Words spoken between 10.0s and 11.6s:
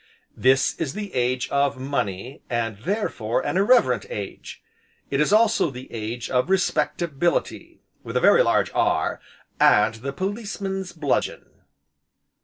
policeman's bludgeon.